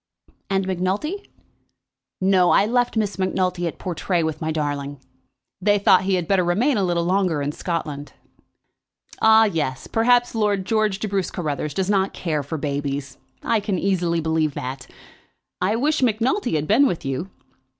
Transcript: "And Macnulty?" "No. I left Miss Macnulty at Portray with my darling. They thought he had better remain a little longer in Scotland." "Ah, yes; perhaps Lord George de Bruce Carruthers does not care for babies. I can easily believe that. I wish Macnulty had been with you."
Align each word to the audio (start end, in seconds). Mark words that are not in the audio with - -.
"And 0.49 0.65
Macnulty?" 0.65 1.29
"No. 2.19 2.49
I 2.49 2.65
left 2.65 2.97
Miss 2.97 3.19
Macnulty 3.19 3.67
at 3.67 3.77
Portray 3.77 4.23
with 4.23 4.41
my 4.41 4.51
darling. 4.51 4.99
They 5.61 5.77
thought 5.77 6.05
he 6.05 6.15
had 6.15 6.27
better 6.27 6.43
remain 6.43 6.75
a 6.77 6.83
little 6.83 7.03
longer 7.05 7.39
in 7.39 7.51
Scotland." 7.51 8.13
"Ah, 9.21 9.45
yes; 9.45 9.85
perhaps 9.85 10.33
Lord 10.33 10.65
George 10.65 10.97
de 10.97 11.07
Bruce 11.07 11.29
Carruthers 11.29 11.75
does 11.75 11.87
not 11.87 12.13
care 12.13 12.41
for 12.41 12.57
babies. 12.57 13.19
I 13.43 13.59
can 13.59 13.77
easily 13.77 14.19
believe 14.21 14.55
that. 14.55 14.87
I 15.61 15.75
wish 15.75 16.01
Macnulty 16.01 16.55
had 16.55 16.67
been 16.67 16.87
with 16.87 17.05
you." 17.05 17.29